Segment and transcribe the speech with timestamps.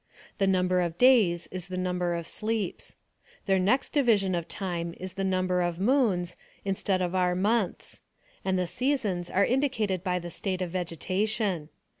[0.39, 2.95] The number of days is the number of sleeps.
[3.45, 6.35] Their next division of time is the number of moons,
[6.65, 8.01] instead of our months;
[8.43, 11.69] and the seasons are indicated by the state of vegetation.